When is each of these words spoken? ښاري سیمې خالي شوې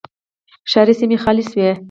ښاري 0.71 0.93
سیمې 0.99 1.17
خالي 1.23 1.43
شوې 1.49 1.69